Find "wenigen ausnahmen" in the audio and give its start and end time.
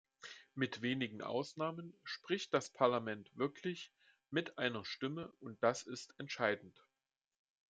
0.81-1.93